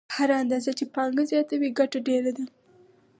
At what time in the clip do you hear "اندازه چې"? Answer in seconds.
0.43-0.85